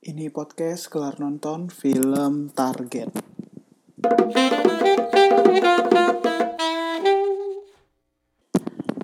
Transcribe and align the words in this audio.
Ini 0.00 0.32
podcast 0.32 0.88
kelar 0.88 1.20
nonton 1.20 1.68
film 1.68 2.48
Target. 2.56 3.12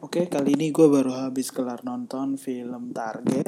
Oke, 0.01 0.25
kali 0.33 0.57
ini 0.57 0.73
gue 0.73 0.89
baru 0.89 1.29
habis 1.29 1.53
kelar 1.53 1.85
nonton 1.85 2.41
film 2.41 2.97
Target. 2.97 3.45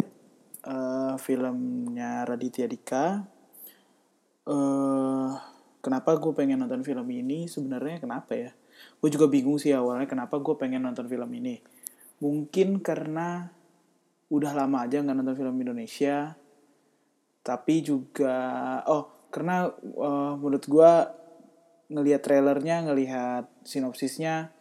Eh, 0.61 1.15
filmnya 1.17 2.29
Raditya 2.29 2.69
Dika. 2.69 3.25
Eh, 4.45 5.31
kenapa 5.81 6.21
gue 6.21 6.33
pengen 6.37 6.61
nonton 6.61 6.85
film 6.85 7.09
ini? 7.09 7.49
Sebenarnya 7.49 7.97
kenapa 7.97 8.37
ya? 8.37 8.53
Gue 9.01 9.09
juga 9.09 9.25
bingung 9.25 9.57
sih 9.57 9.73
awalnya 9.73 10.05
kenapa 10.05 10.37
gue 10.37 10.53
pengen 10.61 10.85
nonton 10.85 11.09
film 11.09 11.33
ini. 11.33 11.57
Mungkin 12.21 12.85
karena 12.85 13.49
udah 14.29 14.53
lama 14.53 14.85
aja 14.85 15.01
nggak 15.01 15.17
nonton 15.17 15.37
film 15.41 15.57
Indonesia 15.65 16.37
tapi 17.49 17.81
juga 17.81 18.37
oh 18.85 19.33
karena 19.33 19.73
uh, 19.97 20.37
menurut 20.37 20.69
gue 20.69 20.93
ngelihat 21.89 22.21
trailernya 22.21 22.85
ngelihat 22.85 23.49
sinopsisnya 23.65 24.53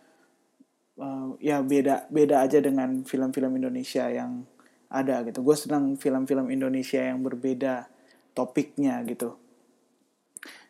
uh, 0.96 1.36
ya 1.44 1.60
beda 1.60 2.08
beda 2.08 2.48
aja 2.48 2.64
dengan 2.64 3.04
film-film 3.04 3.60
Indonesia 3.60 4.08
yang 4.08 4.48
ada 4.88 5.20
gitu. 5.28 5.44
Gue 5.44 5.60
senang 5.60 6.00
film-film 6.00 6.48
Indonesia 6.48 7.04
yang 7.04 7.20
berbeda 7.20 7.92
topiknya 8.32 9.04
gitu. 9.04 9.36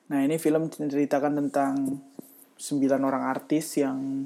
Nah 0.10 0.26
ini 0.26 0.42
film 0.42 0.74
menceritakan 0.74 1.38
tentang 1.46 2.02
sembilan 2.58 3.02
orang 3.06 3.24
artis 3.30 3.78
yang 3.78 4.26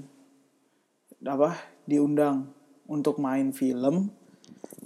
apa 1.27 1.60
diundang 1.84 2.48
untuk 2.88 3.20
main 3.20 3.52
film. 3.52 4.08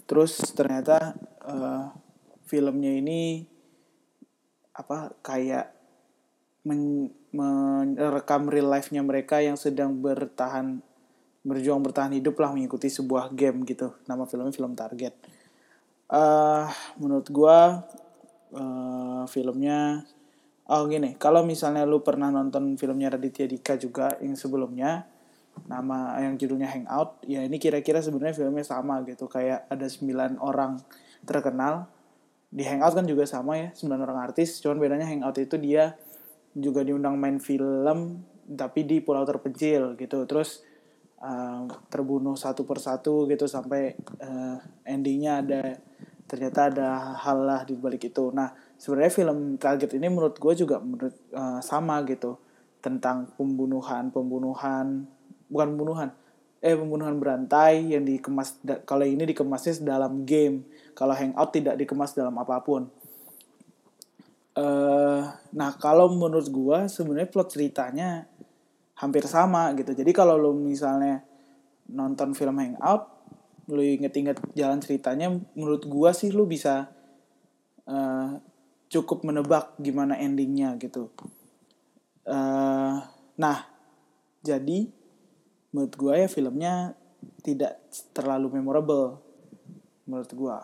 Terus 0.10 0.41
ternyata 0.58 1.13
uh, 1.46 2.05
filmnya 2.45 2.94
ini 2.94 3.45
apa 4.76 5.13
kayak 5.23 5.72
men, 6.68 7.10
merekam 7.32 8.48
real 8.48 8.68
life-nya 8.68 9.01
mereka 9.05 9.40
yang 9.40 9.55
sedang 9.55 9.96
bertahan 9.99 10.84
berjuang 11.46 11.85
bertahan 11.85 12.18
hidup 12.18 12.41
lah 12.41 12.51
mengikuti 12.57 12.90
sebuah 12.90 13.29
game 13.38 13.62
gitu. 13.70 13.93
Nama 14.10 14.26
filmnya 14.26 14.49
film 14.49 14.73
Target. 14.73 15.13
Uh, 16.10 16.66
menurut 16.98 17.29
gua 17.29 17.85
uh, 18.54 19.23
filmnya 19.29 20.01
oh 20.66 20.90
gini. 20.90 21.13
Kalau 21.21 21.46
misalnya 21.46 21.85
lu 21.85 22.01
pernah 22.01 22.34
nonton 22.34 22.73
filmnya 22.76 23.13
Raditya 23.13 23.46
Dika 23.46 23.77
juga 23.77 24.18
yang 24.21 24.34
sebelumnya 24.34 25.05
nama 25.70 26.20
yang 26.20 26.35
judulnya 26.35 26.68
Hangout 26.68 27.23
ya 27.23 27.40
ini 27.40 27.55
kira-kira 27.62 28.01
sebenarnya 28.01 28.34
filmnya 28.34 28.66
sama 28.66 29.05
gitu. 29.05 29.29
Kayak 29.29 29.70
ada 29.70 29.85
9 29.85 30.41
orang 30.41 30.82
terkenal 31.26 31.90
di 32.49 32.63
Hangout 32.63 32.93
kan 32.96 33.05
juga 33.05 33.27
sama 33.27 33.57
ya 33.60 33.70
9 33.76 33.91
orang 33.99 34.20
artis 34.32 34.62
cuman 34.63 34.77
bedanya 34.79 35.07
Hangout 35.10 35.35
itu 35.41 35.57
dia 35.60 35.98
juga 36.55 36.88
diundang 36.88 37.20
main 37.20 37.38
film 37.43 38.24
tapi 38.46 38.85
di 38.85 39.01
pulau 39.01 39.26
terpencil 39.27 39.98
gitu. 39.99 40.24
Terus 40.24 40.63
uh, 41.20 41.68
terbunuh 41.91 42.38
satu 42.40 42.63
persatu 42.63 43.27
gitu 43.27 43.49
sampai 43.49 43.98
uh, 44.21 44.57
endingnya 44.88 45.43
ada 45.43 45.62
ternyata 46.26 46.73
ada 46.73 46.90
hal 47.21 47.38
lah 47.43 47.62
di 47.68 47.76
balik 47.76 48.07
itu. 48.07 48.32
Nah 48.32 48.54
sebenarnya 48.79 49.13
film 49.13 49.40
Target 49.60 49.98
ini 49.98 50.07
menurut 50.07 50.40
gue 50.40 50.54
juga 50.55 50.79
menurut 50.79 51.13
uh, 51.35 51.60
sama 51.60 52.01
gitu 52.07 52.40
tentang 52.79 53.34
pembunuhan 53.34 54.13
pembunuhan 54.13 55.10
bukan 55.49 55.68
pembunuhan 55.73 56.10
eh 56.63 56.75
pembunuhan 56.75 57.17
berantai 57.20 57.93
yang 57.93 58.03
dikemas 58.07 58.59
kalau 58.87 59.05
ini 59.05 59.23
dikemasnya 59.27 59.84
dalam 59.85 60.23
game. 60.23 60.65
Kalau 60.95 61.11
hangout 61.11 61.51
tidak 61.51 61.75
dikemas 61.75 62.15
dalam 62.15 62.35
apa 62.39 62.63
pun. 62.63 62.87
Uh, 64.56 65.28
nah 65.51 65.75
kalau 65.75 66.07
menurut 66.16 66.47
gua 66.47 66.88
sebenarnya 66.88 67.28
plot 67.28 67.59
ceritanya 67.59 68.23
hampir 68.95 69.28
sama 69.28 69.75
gitu. 69.75 69.91
Jadi 69.91 70.11
kalau 70.16 70.39
lo 70.39 70.55
misalnya 70.55 71.21
nonton 71.91 72.31
film 72.31 72.55
hangout 72.55 73.11
lo 73.67 73.81
inget-inget 73.81 74.39
jalan 74.55 74.79
ceritanya 74.79 75.33
menurut 75.57 75.83
gua 75.89 76.15
sih 76.15 76.31
lo 76.31 76.47
bisa 76.47 76.88
uh, 77.89 78.39
cukup 78.88 79.27
menebak 79.27 79.75
gimana 79.81 80.15
endingnya 80.15 80.79
gitu. 80.79 81.11
Uh, 82.25 83.03
nah 83.35 83.67
jadi 84.39 84.89
menurut 85.75 85.91
gue 86.00 86.13
ya 86.24 86.28
filmnya 86.31 86.96
tidak 87.44 87.84
terlalu 88.16 88.56
memorable 88.56 89.19
menurut 90.08 90.31
gue 90.31 90.58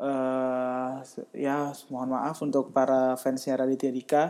uh, 0.00 0.94
ya 1.36 1.70
mohon 1.92 2.10
maaf 2.10 2.40
untuk 2.40 2.72
para 2.72 3.14
fansnya 3.20 3.60
Raditya 3.60 3.92
Dika. 3.92 4.24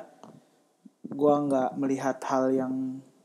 Gue 1.11 1.35
nggak 1.35 1.79
melihat 1.79 2.19
hal 2.27 2.55
yang 2.55 2.75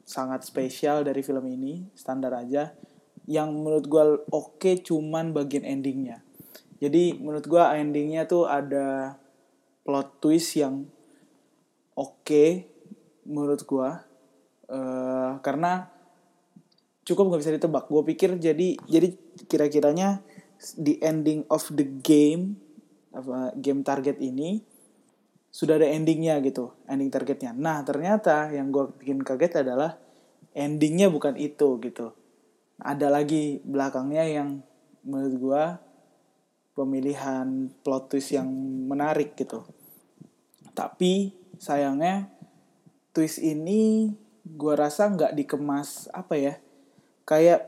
sangat 0.05 0.45
spesial 0.45 1.01
dari 1.01 1.25
film 1.25 1.45
ini 1.49 1.89
standar 1.97 2.33
aja. 2.37 2.73
Yang 3.25 3.49
menurut 3.57 3.85
gue 3.89 4.03
oke 4.29 4.61
okay, 4.61 4.77
cuman 4.81 5.33
bagian 5.33 5.65
endingnya. 5.65 6.21
Jadi 6.77 7.17
menurut 7.17 7.45
gue 7.49 7.61
endingnya 7.61 8.29
tuh 8.29 8.45
ada 8.45 9.17
plot 9.81 10.21
twist 10.21 10.53
yang 10.57 10.85
oke 11.97 12.21
okay, 12.21 12.69
menurut 13.25 13.65
gue 13.65 13.89
uh, 14.69 15.39
karena 15.41 15.89
cukup 17.05 17.29
nggak 17.31 17.41
bisa 17.41 17.55
ditebak. 17.55 17.85
Gue 17.87 18.03
pikir 18.03 18.35
jadi 18.41 18.75
jadi 18.89 19.07
kira-kiranya 19.45 20.25
di 20.75 20.97
ending 21.03 21.45
of 21.51 21.67
the 21.75 21.85
game 22.01 22.57
apa 23.15 23.55
game 23.55 23.85
target 23.85 24.19
ini 24.19 24.59
sudah 25.53 25.79
ada 25.79 25.87
endingnya 25.87 26.41
gitu 26.43 26.75
ending 26.89 27.07
targetnya. 27.13 27.55
Nah 27.55 27.79
ternyata 27.87 28.51
yang 28.51 28.73
gue 28.73 28.91
bikin 28.99 29.23
kaget 29.23 29.63
adalah 29.63 29.95
endingnya 30.51 31.07
bukan 31.07 31.39
itu 31.39 31.79
gitu. 31.79 32.11
Ada 32.75 33.07
lagi 33.07 33.63
belakangnya 33.63 34.27
yang 34.27 34.59
menurut 35.07 35.35
gue 35.39 35.63
pemilihan 36.75 37.71
plot 37.85 38.11
twist 38.11 38.35
yang 38.35 38.51
menarik 38.91 39.39
gitu. 39.39 39.63
Tapi 40.75 41.31
sayangnya 41.55 42.27
twist 43.15 43.39
ini 43.39 44.11
gue 44.45 44.73
rasa 44.77 45.09
nggak 45.09 45.33
dikemas 45.33 46.07
apa 46.13 46.37
ya 46.37 46.53
kayak 47.25 47.65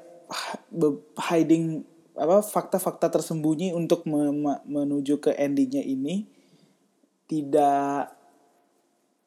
hiding 1.33 1.81
apa 2.17 2.41
fakta-fakta 2.45 3.09
tersembunyi 3.09 3.73
untuk 3.73 4.05
me 4.05 4.29
menuju 4.65 5.21
ke 5.21 5.33
endingnya 5.33 5.81
ini 5.81 6.29
tidak 7.25 8.13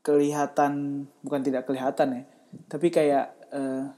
kelihatan 0.07 1.05
bukan 1.23 1.43
tidak 1.43 1.67
kelihatan 1.67 2.09
ya 2.15 2.23
tapi 2.71 2.91
kayak 2.91 3.35
uh, 3.55 3.91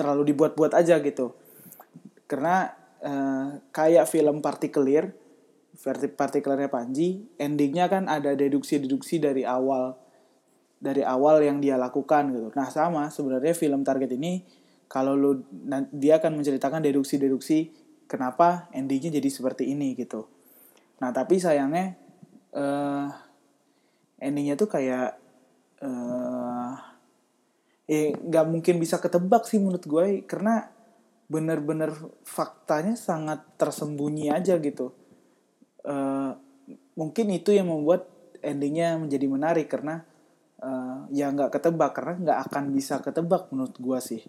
terlalu 0.00 0.32
dibuat-buat 0.32 0.72
aja 0.72 0.96
gitu. 1.04 1.36
Karena 2.24 2.72
uh, 3.04 3.60
kayak 3.68 4.08
film 4.08 4.40
partikelir 4.40 5.12
partikelernya 6.16 6.68
Panji 6.68 7.24
endingnya 7.40 7.88
kan 7.88 8.04
ada 8.04 8.36
deduksi-deduksi 8.36 9.16
dari 9.16 9.48
awal 9.48 9.96
dari 10.80 11.04
awal 11.04 11.44
yang 11.44 11.60
dia 11.60 11.76
lakukan 11.76 12.32
gitu 12.32 12.48
nah 12.56 12.66
sama 12.72 13.12
sebenarnya 13.12 13.52
film 13.52 13.84
target 13.84 14.16
ini 14.16 14.42
kalau 14.90 15.14
lu 15.14 15.46
dia 15.94 16.18
akan 16.18 16.42
menceritakan 16.42 16.82
deduksi-deduksi 16.82 17.70
kenapa 18.10 18.66
endingnya 18.74 19.22
jadi 19.22 19.30
seperti 19.30 19.70
ini 19.70 19.94
gitu. 19.94 20.26
Nah 20.98 21.14
tapi 21.14 21.38
sayangnya 21.38 21.94
uh, 22.50 23.06
endingnya 24.18 24.58
tuh 24.58 24.66
kayak 24.66 25.14
uh, 25.86 26.74
eh 27.86 28.10
nggak 28.18 28.46
mungkin 28.50 28.82
bisa 28.82 28.98
ketebak 28.98 29.46
sih 29.46 29.62
menurut 29.62 29.86
gue 29.86 30.26
karena 30.26 30.66
bener-bener 31.30 31.94
faktanya 32.26 32.98
sangat 32.98 33.46
tersembunyi 33.54 34.34
aja 34.34 34.58
gitu. 34.58 34.90
Uh, 35.86 36.34
mungkin 36.98 37.30
itu 37.30 37.54
yang 37.54 37.70
membuat 37.70 38.10
endingnya 38.42 38.98
menjadi 38.98 39.26
menarik 39.30 39.70
karena 39.70 40.02
ya 41.08 41.32
nggak 41.32 41.56
ketebak 41.56 41.96
karena 41.96 42.14
nggak 42.20 42.38
akan 42.50 42.64
bisa 42.76 43.00
ketebak 43.00 43.48
menurut 43.48 43.76
gue 43.80 43.98
sih. 44.04 44.22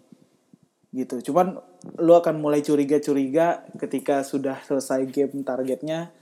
Gitu. 0.92 1.32
Cuman 1.32 1.60
lu 2.00 2.12
akan 2.16 2.40
mulai 2.40 2.64
curiga-curiga 2.64 3.64
ketika 3.76 4.24
sudah 4.24 4.60
selesai 4.64 5.08
game 5.08 5.44
targetnya 5.44 6.12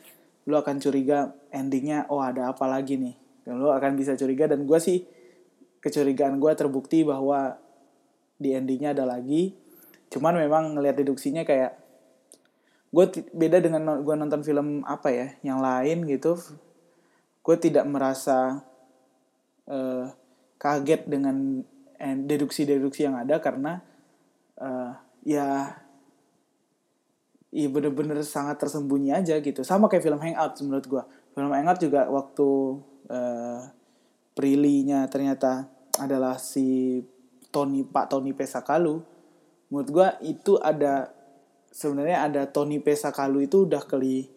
lu 0.48 0.56
akan 0.56 0.80
curiga 0.80 1.36
endingnya 1.52 2.08
oh 2.10 2.22
ada 2.22 2.50
apa 2.50 2.64
lagi 2.66 2.96
nih. 2.96 3.14
Dan 3.44 3.60
lu 3.60 3.68
akan 3.70 3.94
bisa 3.98 4.14
curiga 4.16 4.50
dan 4.50 4.66
gue 4.66 4.78
sih 4.82 5.04
kecurigaan 5.80 6.38
gue 6.38 6.52
terbukti 6.54 7.02
bahwa 7.06 7.56
di 8.40 8.56
endingnya 8.56 8.96
ada 8.96 9.04
lagi. 9.04 9.52
Cuman 10.10 10.38
memang 10.38 10.74
ngelihat 10.74 11.02
deduksinya 11.04 11.46
kayak 11.46 11.76
gue 12.90 13.04
beda 13.30 13.62
dengan 13.62 14.02
gue 14.02 14.14
nonton 14.18 14.42
film 14.42 14.82
apa 14.86 15.12
ya 15.12 15.26
yang 15.46 15.62
lain 15.62 16.06
gitu. 16.08 16.34
Gue 17.40 17.56
tidak 17.56 17.86
merasa 17.88 18.60
uh, 19.70 20.04
kaget 20.60 21.08
dengan 21.08 21.64
eh, 21.96 22.16
deduksi-deduksi 22.20 23.08
yang 23.08 23.16
ada 23.16 23.40
karena 23.40 23.80
uh, 24.60 24.92
ya 25.24 25.72
iya 27.50 27.68
bener-bener 27.72 28.20
sangat 28.22 28.60
tersembunyi 28.60 29.16
aja 29.16 29.40
gitu. 29.40 29.64
Sama 29.64 29.88
kayak 29.88 30.04
film 30.04 30.20
Hangout 30.20 30.54
menurut 30.60 30.86
gue 30.86 31.02
film 31.32 31.50
Hangout 31.50 31.80
juga 31.80 32.06
waktu 32.12 32.48
uh, 33.08 33.60
Prilly-nya 34.36 35.10
ternyata 35.10 35.66
adalah 35.98 36.38
si 36.38 37.00
Tony 37.50 37.82
Pak 37.82 38.12
Tony 38.12 38.36
Pesakalu. 38.36 39.02
Menurut 39.72 39.88
gue 39.90 40.08
itu 40.28 40.60
ada 40.60 41.10
sebenarnya 41.72 42.28
ada 42.28 42.42
Tony 42.46 42.78
Pesakalu 42.78 43.48
itu 43.48 43.64
udah 43.64 43.82
keli 43.88 44.28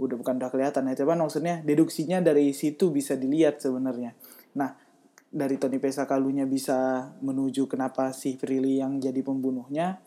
udah 0.00 0.16
bukan 0.16 0.40
udah 0.40 0.48
kelihatan 0.48 0.88
ya 0.88 0.96
cuman 0.96 1.28
maksudnya 1.28 1.60
deduksinya 1.60 2.24
dari 2.24 2.56
situ 2.56 2.88
bisa 2.88 3.20
dilihat 3.20 3.60
sebenarnya. 3.60 4.16
Nah 4.56 4.72
dari 5.30 5.56
Tony 5.62 5.78
Pesakalunya 5.78 6.42
bisa 6.42 7.10
menuju 7.22 7.70
kenapa 7.70 8.10
si 8.10 8.34
Prilly 8.34 8.82
yang 8.82 8.98
jadi 8.98 9.22
pembunuhnya 9.22 10.02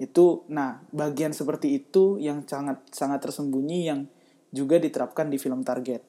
itu 0.00 0.46
nah 0.48 0.80
bagian 0.94 1.34
seperti 1.34 1.76
itu 1.76 2.16
yang 2.22 2.46
sangat 2.46 2.80
sangat 2.94 3.20
tersembunyi 3.20 3.80
yang 3.84 4.06
juga 4.54 4.80
diterapkan 4.80 5.28
di 5.28 5.36
film 5.36 5.60
Target. 5.66 6.02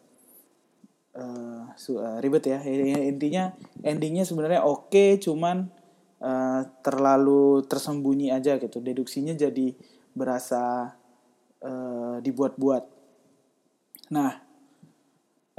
Uh, 1.11 1.67
ribet 2.23 2.47
ya 2.47 2.63
intinya 2.63 3.51
endingnya 3.83 4.23
sebenarnya 4.23 4.63
oke 4.63 4.87
okay, 4.87 5.19
cuman 5.19 5.67
uh, 6.23 6.63
terlalu 6.79 7.67
tersembunyi 7.67 8.31
aja 8.31 8.55
gitu. 8.61 8.79
Deduksinya 8.79 9.35
jadi 9.35 9.75
berasa 10.15 10.95
uh, 11.59 12.15
dibuat-buat. 12.23 12.83
Nah 14.15 14.31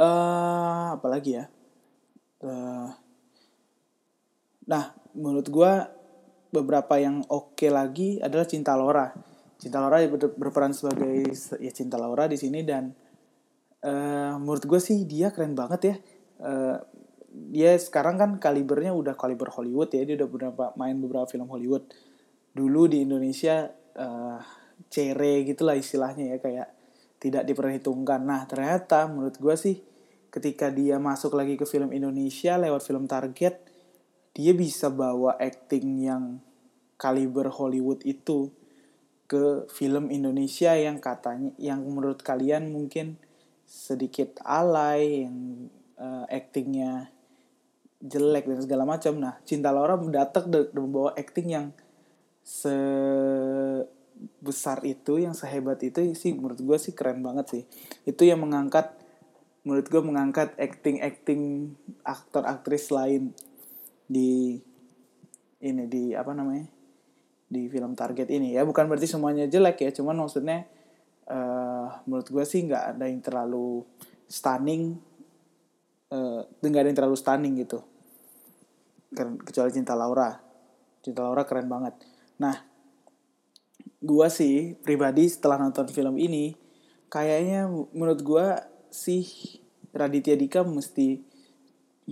uh, 0.01 0.97
apalagi 0.97 1.37
ya 1.37 1.45
nah 4.63 4.85
menurut 5.15 5.47
gue 5.47 5.73
beberapa 6.53 7.01
yang 7.01 7.25
oke 7.33 7.57
okay 7.57 7.73
lagi 7.73 8.21
adalah 8.21 8.45
Cinta 8.45 8.77
Laura. 8.77 9.09
Cinta 9.57 9.81
Laura 9.81 10.05
ber 10.05 10.37
berperan 10.37 10.77
sebagai 10.77 11.33
ya 11.59 11.73
Cinta 11.73 11.97
Laura 11.97 12.29
di 12.29 12.37
sini 12.37 12.61
dan 12.61 12.93
uh, 13.81 14.37
menurut 14.37 14.69
gue 14.69 14.81
sih 14.83 15.09
dia 15.09 15.33
keren 15.33 15.57
banget 15.57 15.81
ya. 15.81 15.97
Uh, 16.43 16.77
dia 17.33 17.73
sekarang 17.81 18.21
kan 18.21 18.31
kalibernya 18.37 18.93
udah 18.93 19.17
kaliber 19.17 19.49
Hollywood 19.49 19.89
ya. 19.97 20.05
Dia 20.05 20.21
udah 20.21 20.29
beberapa 20.29 20.65
main 20.77 21.01
beberapa 21.01 21.25
film 21.25 21.49
Hollywood. 21.49 21.89
Dulu 22.53 22.85
di 22.85 23.09
Indonesia 23.09 23.73
uh, 23.97 24.39
cere 24.93 25.49
gitulah 25.49 25.73
istilahnya 25.73 26.37
ya 26.37 26.39
kayak 26.43 26.69
tidak 27.17 27.49
diperhitungkan. 27.49 28.21
Nah 28.29 28.45
ternyata 28.45 29.09
menurut 29.09 29.41
gue 29.41 29.57
sih 29.57 29.81
ketika 30.33 30.73
dia 30.73 30.97
masuk 30.97 31.37
lagi 31.37 31.61
ke 31.61 31.69
film 31.69 31.93
Indonesia 31.93 32.57
lewat 32.57 32.81
film 32.83 33.05
Target 33.05 33.61
dia 34.33 34.57
bisa 34.57 34.89
bawa 34.89 35.37
acting 35.37 36.09
yang 36.09 36.41
kaliber 36.97 37.53
Hollywood 37.53 38.01
itu 38.09 38.49
ke 39.29 39.69
film 39.69 40.09
Indonesia 40.09 40.73
yang 40.73 41.01
katanya 41.05 41.53
yang 41.61 41.85
menurut 41.85 42.25
kalian 42.25 42.73
mungkin 42.73 43.21
sedikit 43.69 44.41
alay 44.45 45.29
yang 45.29 45.69
uh, 46.01 46.25
actingnya 46.29 47.09
jelek 48.03 48.45
dan 48.49 48.61
segala 48.61 48.85
macam. 48.85 49.17
Nah 49.21 49.41
Cinta 49.45 49.73
Laura 49.73 49.97
datang 50.09 50.53
dan 50.53 50.69
membawa 50.77 51.17
acting 51.17 51.49
yang 51.49 51.73
sebesar 52.45 53.85
itu 54.85 55.17
yang 55.21 55.33
sehebat 55.33 55.81
itu 55.85 56.13
sih 56.17 56.37
menurut 56.37 56.61
gue 56.61 56.79
sih 56.81 56.93
keren 56.93 57.21
banget 57.25 57.47
sih. 57.53 57.65
Itu 58.05 58.25
yang 58.29 58.41
mengangkat 58.45 59.02
menurut 59.63 59.87
gue 59.87 60.03
mengangkat 60.03 60.59
acting 60.59 60.99
acting 60.99 61.75
aktor 62.03 62.43
aktris 62.43 62.91
lain 62.91 63.31
di 64.11 64.59
ini 65.63 65.85
di 65.87 66.13
apa 66.13 66.35
namanya? 66.35 66.67
Di 67.47 67.71
film 67.71 67.95
target 67.95 68.27
ini 68.31 68.59
ya. 68.59 68.67
Bukan 68.67 68.91
berarti 68.91 69.07
semuanya 69.07 69.47
jelek 69.47 69.87
ya 69.87 69.91
cuman 69.95 70.19
maksudnya 70.27 70.67
uh, 71.31 72.03
menurut 72.11 72.27
gue 72.27 72.45
sih 72.47 72.67
nggak 72.67 72.99
ada 72.99 73.05
yang 73.07 73.23
terlalu 73.23 73.87
stunning 74.27 74.99
uh, 76.11 76.43
nggak 76.59 76.83
ada 76.83 76.89
yang 76.91 76.99
terlalu 76.99 77.17
stunning 77.19 77.55
gitu. 77.63 77.79
Kecuali 79.15 79.71
cinta 79.71 79.95
Laura. 79.95 80.35
Cinta 81.05 81.23
Laura 81.23 81.47
keren 81.47 81.71
banget. 81.71 81.95
Nah 82.43 82.73
gue 84.03 84.29
sih 84.35 84.75
pribadi 84.83 85.31
setelah 85.31 85.63
nonton 85.63 85.87
film 85.87 86.19
ini 86.19 86.59
kayaknya 87.07 87.71
menurut 87.95 88.19
gue 88.19 88.47
sih 88.93 89.25
Raditya 89.93 90.37
Dika 90.37 90.63
mesti 90.63 91.21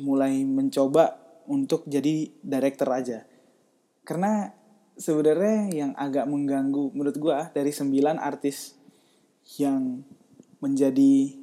mulai 0.00 0.42
mencoba 0.42 1.20
untuk 1.46 1.84
jadi 1.86 2.32
director 2.40 2.88
aja. 2.90 3.18
Karena 4.04 4.50
sebenarnya 4.96 5.70
yang 5.72 5.92
agak 5.96 6.28
mengganggu 6.28 6.92
menurut 6.92 7.16
gue 7.16 7.36
dari 7.52 7.72
sembilan 7.72 8.20
artis 8.20 8.76
yang 9.60 10.04
menjadi 10.60 11.36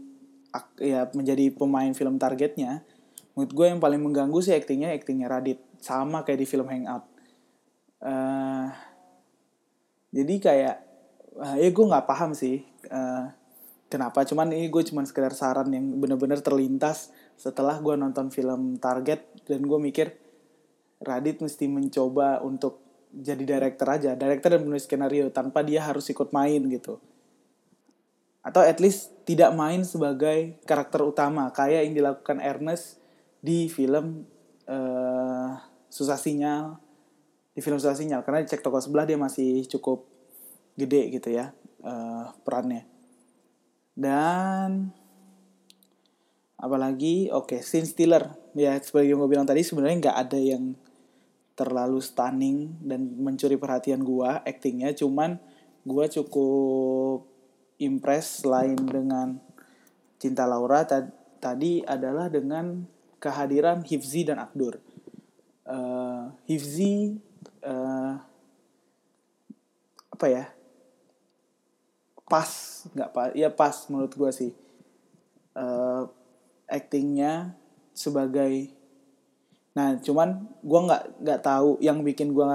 ya 0.81 1.09
menjadi 1.13 1.53
pemain 1.53 1.93
film 1.93 2.17
targetnya, 2.17 2.81
menurut 3.33 3.51
gue 3.53 3.65
yang 3.69 3.81
paling 3.81 4.01
mengganggu 4.01 4.39
sih 4.41 4.57
aktingnya 4.57 4.93
aktingnya 4.93 5.29
Radit 5.29 5.61
sama 5.81 6.25
kayak 6.25 6.41
di 6.41 6.47
film 6.49 6.65
Hangout. 6.69 7.05
Uh, 7.97 8.69
jadi 10.13 10.35
kayak 10.37 10.75
uh, 11.37 11.57
ya 11.57 11.69
gue 11.69 11.85
nggak 11.85 12.07
paham 12.09 12.33
sih 12.37 12.61
uh, 12.89 13.33
kenapa. 13.87 14.23
Cuman 14.23 14.51
ini 14.51 14.67
gue 14.67 14.83
cuman 14.83 15.07
sekedar 15.07 15.33
saran 15.35 15.71
yang 15.71 15.99
bener-bener 15.99 16.39
terlintas 16.39 17.11
setelah 17.35 17.79
gue 17.79 17.95
nonton 17.95 18.31
film 18.31 18.79
Target 18.79 19.47
dan 19.47 19.63
gue 19.63 19.79
mikir 19.79 20.15
Radit 20.97 21.45
mesti 21.45 21.69
mencoba 21.69 22.41
untuk 22.41 22.81
jadi 23.13 23.45
director 23.45 23.87
aja, 23.87 24.11
director 24.17 24.57
dan 24.57 24.65
menulis 24.65 24.89
skenario 24.89 25.29
tanpa 25.29 25.61
dia 25.61 25.85
harus 25.85 26.09
ikut 26.09 26.33
main 26.33 26.61
gitu. 26.73 26.97
Atau 28.41 28.65
at 28.65 28.81
least 28.81 29.13
tidak 29.27 29.53
main 29.53 29.85
sebagai 29.85 30.57
karakter 30.65 31.05
utama 31.05 31.53
kayak 31.53 31.85
yang 31.85 31.93
dilakukan 31.93 32.41
Ernest 32.41 32.97
di 33.43 33.69
film 33.69 34.25
uh, 34.65 35.53
Susah 35.87 36.17
Sinyal 36.17 36.81
di 37.53 37.61
film 37.61 37.77
Susah 37.77 37.97
Sinyal 37.97 38.25
karena 38.25 38.45
cek 38.45 38.65
toko 38.65 38.81
sebelah 38.81 39.05
dia 39.05 39.17
masih 39.17 39.65
cukup 39.69 40.05
gede 40.77 41.13
gitu 41.13 41.29
ya 41.29 41.53
uh, 41.85 42.33
perannya. 42.41 42.96
Dan 43.97 44.93
apalagi 46.57 47.33
oke 47.33 47.57
okay, 47.57 47.59
scene 47.65 47.89
stealer 47.89 48.29
ya 48.53 48.77
seperti 48.77 49.13
yang 49.13 49.21
gue 49.21 49.29
bilang 49.29 49.49
tadi 49.49 49.61
sebenarnya 49.65 50.09
nggak 50.09 50.17
ada 50.29 50.39
yang 50.41 50.73
terlalu 51.57 52.01
stunning 52.01 52.77
dan 52.85 53.17
mencuri 53.17 53.57
perhatian 53.57 54.05
gue 54.05 54.29
actingnya. 54.45 54.93
Cuman 54.93 55.41
gue 55.81 56.05
cukup 56.21 57.25
impress 57.81 58.45
selain 58.45 58.77
dengan 58.77 59.41
cinta 60.21 60.45
Laura 60.45 60.85
tadi 61.41 61.81
adalah 61.81 62.29
dengan 62.29 62.85
kehadiran 63.17 63.81
Hifzi 63.81 64.21
dan 64.29 64.37
Akdur 64.37 64.77
uh, 65.67 66.31
Hifzi 66.47 67.19
uh, 67.61 68.13
apa 70.17 70.25
ya 70.31 70.49
pas 72.27 72.47
nggak 72.93 73.09
pas 73.15 73.29
ya 73.33 73.49
pas 73.49 73.75
menurut 73.91 74.13
gue 74.13 74.31
sih. 74.31 74.51
Uh, 75.57 76.05
actingnya 76.69 77.55
sebagai 77.95 78.69
nah 79.73 79.97
cuman 79.97 80.45
gue 80.61 80.79
nggak 80.89 81.03
nggak 81.21 81.41
tahu 81.41 81.81
yang 81.81 82.01
bikin 82.01 82.33
gue 82.33 82.45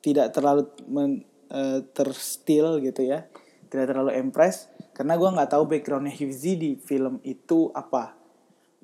tidak 0.00 0.32
terlalu 0.32 0.68
men, 0.88 1.24
uh, 1.48 1.80
terstil 1.92 2.80
gitu 2.84 3.04
ya 3.04 3.24
tidak 3.68 3.92
terlalu 3.92 4.16
impress 4.20 4.68
karena 4.94 5.18
gue 5.18 5.26
nggak 5.26 5.50
tahu 5.50 5.66
backgroundnya 5.66 6.14
Hifzi 6.14 6.54
di 6.54 6.70
film 6.78 7.18
itu 7.26 7.74
apa. 7.74 8.14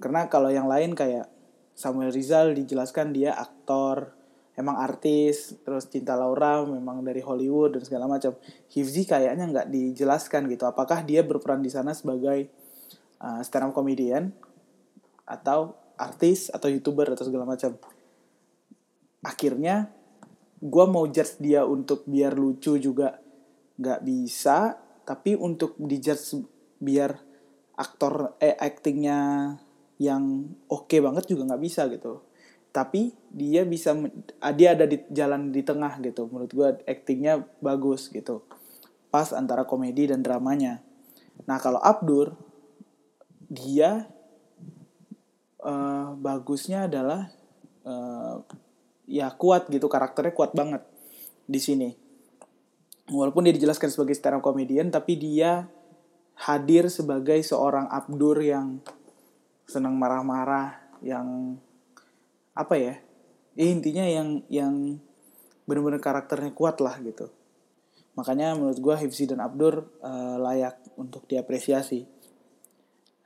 Karena 0.02 0.26
kalau 0.26 0.50
yang 0.50 0.66
lain 0.66 0.98
kayak 0.98 1.30
Samuel 1.78 2.10
Rizal 2.10 2.52
dijelaskan 2.58 3.14
dia 3.14 3.38
aktor 3.38 4.10
emang 4.58 4.80
artis 4.80 5.54
terus 5.62 5.86
Cinta 5.86 6.18
Laura 6.18 6.62
memang 6.66 7.02
dari 7.04 7.22
Hollywood 7.22 7.78
dan 7.78 7.82
segala 7.86 8.10
macam. 8.10 8.34
Hifzi 8.70 9.06
kayaknya 9.06 9.44
nggak 9.50 9.68
dijelaskan 9.70 10.50
gitu. 10.50 10.66
Apakah 10.66 11.02
dia 11.06 11.22
berperan 11.22 11.62
di 11.62 11.70
sana 11.70 11.94
sebagai 11.94 12.50
uh, 13.22 13.40
stand 13.42 13.70
up 13.70 13.72
comedian 13.76 14.34
atau 15.26 15.76
artis 16.00 16.50
atau 16.50 16.66
youtuber 16.66 17.10
atau 17.12 17.26
segala 17.26 17.46
macam? 17.46 17.76
Akhirnya 19.20 19.92
gue 20.60 20.84
mau 20.88 21.08
judge 21.08 21.40
dia 21.40 21.64
untuk 21.64 22.04
biar 22.04 22.36
lucu 22.36 22.76
juga 22.76 23.16
nggak 23.80 24.00
bisa 24.04 24.76
tapi 25.08 25.32
untuk 25.32 25.72
dijudge 25.80 26.44
biar 26.76 27.16
aktor 27.80 28.36
eh 28.36 28.52
actingnya 28.60 29.56
yang 29.96 30.52
oke 30.68 30.84
okay 30.84 31.00
banget 31.00 31.32
juga 31.32 31.48
nggak 31.48 31.62
bisa 31.64 31.88
gitu 31.88 32.20
tapi 32.70 33.10
dia 33.34 33.66
bisa 33.66 33.94
dia 34.54 34.78
ada 34.78 34.86
di 34.86 35.02
jalan 35.10 35.50
di 35.50 35.62
tengah 35.62 35.98
gitu. 36.02 36.30
Menurut 36.30 36.50
gue 36.54 36.68
actingnya 36.86 37.42
bagus 37.58 38.10
gitu. 38.10 38.46
Pas 39.10 39.30
antara 39.34 39.66
komedi 39.66 40.06
dan 40.10 40.22
dramanya. 40.22 40.78
Nah 41.50 41.58
kalau 41.58 41.82
Abdur 41.82 42.38
dia 43.50 44.06
uh, 45.66 46.14
bagusnya 46.14 46.86
adalah 46.86 47.26
uh, 47.82 48.38
ya 49.10 49.34
kuat 49.34 49.66
gitu. 49.66 49.90
Karakternya 49.90 50.34
kuat 50.34 50.54
banget 50.54 50.86
di 51.50 51.58
sini. 51.58 51.90
Walaupun 53.10 53.42
dia 53.42 53.54
dijelaskan 53.54 53.90
sebagai 53.90 54.14
stand 54.14 54.38
up 54.38 54.46
comedian 54.46 54.94
tapi 54.94 55.18
dia 55.18 55.66
hadir 56.46 56.86
sebagai 56.86 57.42
seorang 57.42 57.90
Abdur 57.90 58.38
yang 58.38 58.78
senang 59.66 59.98
marah-marah 59.98 60.78
yang 61.02 61.58
apa 62.60 62.76
ya 62.76 62.94
ya 63.56 63.66
intinya 63.66 64.04
yang 64.04 64.44
yang 64.52 65.00
benar-benar 65.64 66.02
karakternya 66.02 66.52
kuat 66.52 66.82
lah 66.82 66.98
gitu. 67.00 67.30
Makanya 68.18 68.58
menurut 68.58 68.78
gue 68.82 68.94
Hifzi 69.06 69.30
dan 69.30 69.38
Abdur 69.38 69.86
uh, 70.02 70.36
layak 70.36 70.82
untuk 70.98 71.24
diapresiasi. 71.30 72.04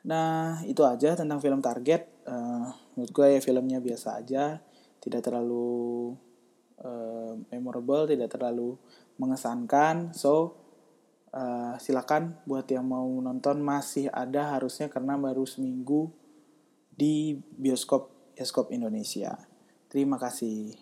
Nah 0.05 0.61
itu 0.69 0.85
aja 0.85 1.17
tentang 1.17 1.41
film 1.41 1.65
Target. 1.65 2.13
Uh, 2.29 2.69
menurut 2.95 3.13
gue 3.13 3.27
ya 3.37 3.41
filmnya 3.41 3.81
biasa 3.81 4.21
aja 4.21 4.61
tidak 5.01 5.21
terlalu 5.25 6.13
uh, 6.85 7.33
memorable 7.49 8.05
tidak 8.05 8.29
terlalu 8.33 8.77
mengesankan. 9.17 10.13
So 10.13 10.61
uh, 11.33 11.75
silakan 11.81 12.39
buat 12.45 12.69
yang 12.69 12.85
mau 12.85 13.09
nonton 13.09 13.65
masih 13.65 14.13
ada 14.13 14.53
harusnya 14.53 14.93
karena 14.93 15.17
baru 15.17 15.49
seminggu 15.49 16.13
di 16.95 17.35
bioskop 17.57 18.14
bioskop 18.35 18.75
Indonesia. 18.75 19.39
Terima 19.87 20.19
kasih 20.19 20.75